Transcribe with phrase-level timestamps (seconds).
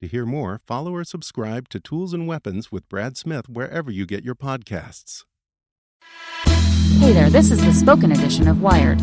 [0.00, 4.06] To hear more, follow or subscribe to Tools and Weapons with Brad Smith wherever you
[4.06, 5.24] get your podcasts.
[7.00, 8.98] Hey there, this is the spoken edition of Wired.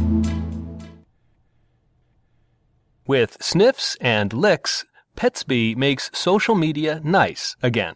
[3.06, 7.94] With sniffs and licks, Petzbe makes social media nice again.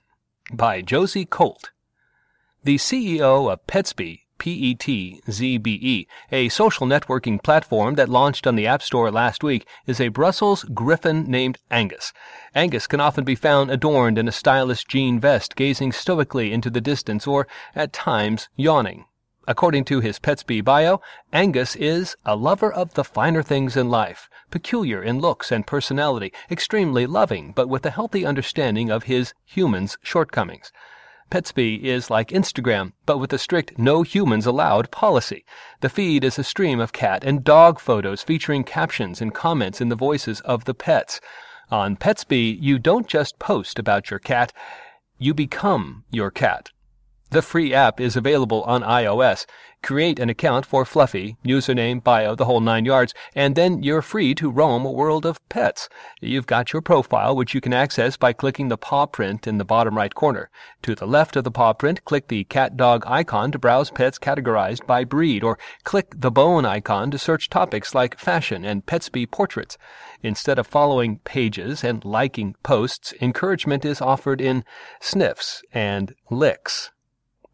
[0.53, 1.71] By Josie Colt.
[2.63, 9.11] The CEO of Petzbe, P-E-T-Z-B-E, a social networking platform that launched on the App Store
[9.11, 12.11] last week, is a Brussels griffon named Angus.
[12.55, 16.81] Angus can often be found adorned in a stylish jean vest, gazing stoically into the
[16.81, 19.05] distance or, at times, yawning.
[19.47, 24.27] According to his Petzbe bio, Angus is a lover of the finer things in life,
[24.49, 29.99] peculiar in looks and personality, extremely loving, but with a healthy understanding of his human's
[30.01, 30.71] shortcomings.
[31.31, 35.45] Petzbe is like Instagram, but with a strict no humans allowed policy.
[35.79, 39.87] The feed is a stream of cat and dog photos featuring captions and comments in
[39.87, 41.21] the voices of the pets.
[41.69, 44.51] On Petzbe, you don't just post about your cat,
[45.17, 46.69] you become your cat.
[47.31, 49.45] The free app is available on iOS.
[49.81, 54.35] Create an account for Fluffy, username, bio, the whole nine yards, and then you're free
[54.35, 55.87] to roam a world of pets.
[56.19, 59.63] You've got your profile, which you can access by clicking the paw print in the
[59.63, 60.49] bottom right corner.
[60.81, 64.19] To the left of the paw print, click the cat dog icon to browse pets
[64.19, 69.31] categorized by breed, or click the bone icon to search topics like fashion and Petzbe
[69.31, 69.77] portraits.
[70.21, 74.65] Instead of following pages and liking posts, encouragement is offered in
[74.99, 76.91] sniffs and licks.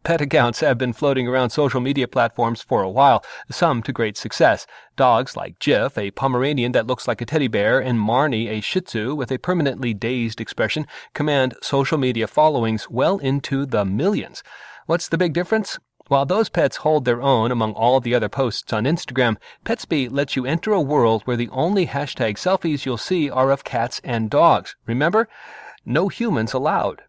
[0.08, 4.16] Pet accounts have been floating around social media platforms for a while, some to great
[4.16, 4.66] success.
[4.96, 8.80] Dogs like Jif, a Pomeranian that looks like a teddy bear, and Marnie, a Shih
[8.80, 14.42] Tzu with a permanently dazed expression, command social media followings well into the millions.
[14.86, 15.78] What's the big difference?
[16.06, 19.36] While those pets hold their own among all the other posts on Instagram,
[19.66, 23.62] Petzbe lets you enter a world where the only hashtag selfies you'll see are of
[23.62, 24.74] cats and dogs.
[24.86, 25.28] Remember?
[25.84, 27.02] No humans allowed.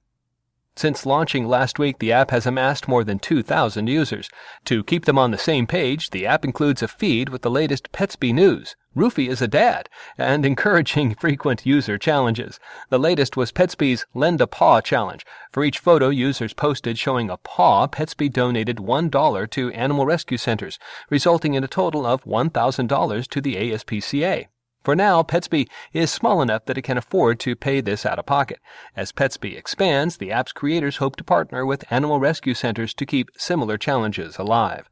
[0.80, 4.30] Since launching last week, the app has amassed more than 2,000 users.
[4.64, 7.92] To keep them on the same page, the app includes a feed with the latest
[7.92, 8.78] Petzbe news.
[8.96, 12.62] Roofy is a dad, and encouraging frequent user challenges.
[12.92, 15.26] The latest was Petzbe's Lend a Paw challenge.
[15.52, 20.80] For each photo users posted showing a paw, Petzbe donated $1 to animal rescue centers,
[21.10, 24.48] resulting in a total of $1,000 to the ASPCA.
[24.90, 28.26] For now, Petzbe is small enough that it can afford to pay this out of
[28.26, 28.58] pocket.
[28.96, 33.30] As Petzbe expands, the app's creators hope to partner with animal rescue centers to keep
[33.38, 34.90] similar challenges alive.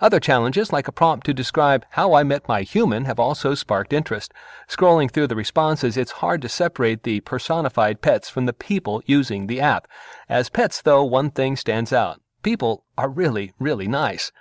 [0.00, 3.92] Other challenges, like a prompt to describe how I met my human, have also sparked
[3.92, 4.32] interest.
[4.66, 9.46] Scrolling through the responses, it's hard to separate the personified pets from the people using
[9.46, 9.86] the app.
[10.26, 12.18] As pets, though, one thing stands out.
[12.42, 14.32] People are really, really nice.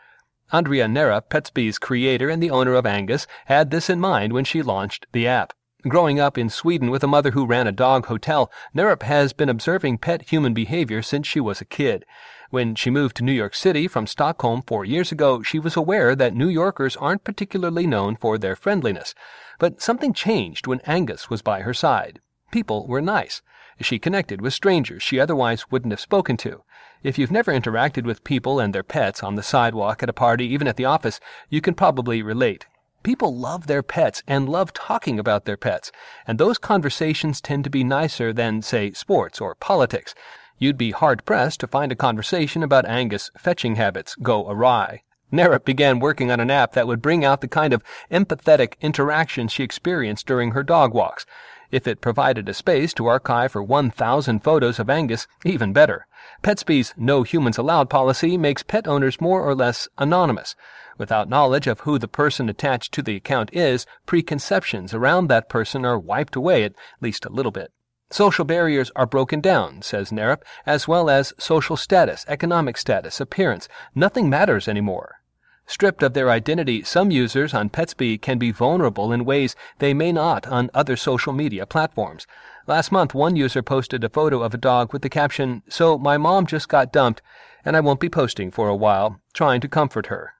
[0.53, 4.61] Andrea Nera, Petzbe's creator and the owner of Angus, had this in mind when she
[4.61, 5.51] launched the app.
[5.87, 9.49] Growing up in Sweden with a mother who ran a dog hotel, Nerup has been
[9.49, 12.05] observing pet human behavior since she was a kid.
[12.51, 16.15] When she moved to New York City from Stockholm four years ago, she was aware
[16.15, 19.15] that New Yorkers aren't particularly known for their friendliness.
[19.57, 22.19] But something changed when Angus was by her side.
[22.51, 23.41] People were nice.
[23.81, 26.63] She connected with strangers she otherwise wouldn't have spoken to.
[27.03, 30.45] If you've never interacted with people and their pets on the sidewalk, at a party,
[30.45, 31.19] even at the office,
[31.49, 32.65] you can probably relate.
[33.03, 35.91] People love their pets and love talking about their pets,
[36.25, 40.15] and those conversations tend to be nicer than, say, sports or politics.
[40.57, 45.01] You'd be hard pressed to find a conversation about Angus' fetching habits go awry.
[45.29, 49.49] Nerup began working on an app that would bring out the kind of empathetic interaction
[49.49, 51.25] she experienced during her dog walks.
[51.73, 56.05] If it provided a space to archive for 1,000 photos of Angus, even better.
[56.43, 60.55] Petzbe's No Humans Allowed policy makes pet owners more or less anonymous.
[60.99, 65.83] Without knowledge of who the person attached to the account is, preconceptions around that person
[65.83, 67.71] are wiped away at least a little bit.
[68.11, 73.67] Social barriers are broken down, says Nerup, as well as social status, economic status, appearance.
[73.95, 75.22] Nothing matters anymore.
[75.65, 80.11] Stripped of their identity, some users on Petzbe can be vulnerable in ways they may
[80.11, 82.27] not on other social media platforms.
[82.67, 86.17] Last month, one user posted a photo of a dog with the caption, So my
[86.17, 87.21] mom just got dumped,
[87.63, 90.33] and I won't be posting for a while, trying to comfort her.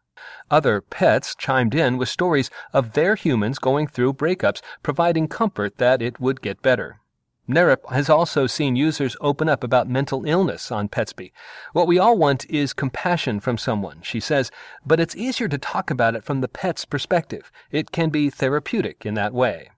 [0.52, 6.02] Other pets chimed in with stories of their humans going through breakups, providing comfort that
[6.02, 7.00] it would get better.
[7.48, 11.34] Nerup has also seen users open up about mental illness on Petzbe.
[11.74, 14.50] What we all want is compassion from someone, she says,
[14.86, 17.52] but it's easier to talk about it from the pet's perspective.
[17.70, 19.72] It can be therapeutic in that way.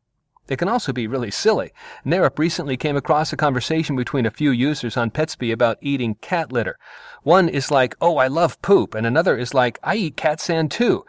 [0.48, 1.74] It can also be really silly.
[2.06, 6.52] Nerup recently came across a conversation between a few users on Petzbe about eating cat
[6.52, 6.78] litter.
[7.24, 10.70] One is like, oh, I love poop, and another is like, I eat cat sand
[10.70, 11.04] too.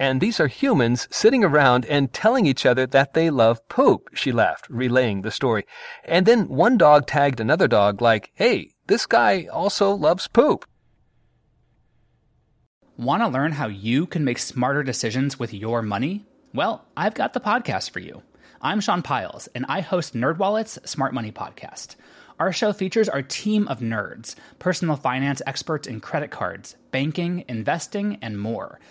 [0.00, 4.30] And these are humans sitting around and telling each other that they love poop, she
[4.30, 5.66] laughed, relaying the story.
[6.04, 10.64] And then one dog tagged another dog like, hey, this guy also loves poop.
[12.96, 16.26] Want to learn how you can make smarter decisions with your money?
[16.54, 18.22] Well, I've got the podcast for you.
[18.62, 21.96] I'm Sean Pyles, and I host NerdWallet's Smart Money Podcast.
[22.40, 28.18] Our show features our team of nerds, personal finance experts in credit cards, banking, investing,
[28.22, 28.78] and more–